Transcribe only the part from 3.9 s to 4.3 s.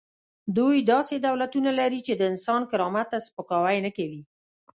کوي.